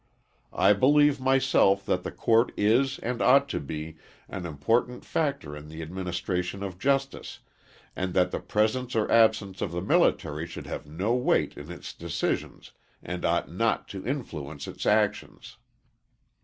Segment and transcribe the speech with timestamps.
[0.51, 5.67] I believe myself that the court is and ought to be, an important factor in
[5.69, 7.37] the administration of justice,
[7.95, 11.93] and that the presence or absence of the military should have no weight in its
[11.93, 12.71] decisions,
[13.03, 15.57] and ought not to influence its actions.